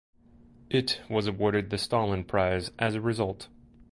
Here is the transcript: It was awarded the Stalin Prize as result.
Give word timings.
It 0.71 0.99
was 1.11 1.27
awarded 1.27 1.69
the 1.69 1.77
Stalin 1.77 2.23
Prize 2.23 2.71
as 2.79 2.97
result. 2.97 3.49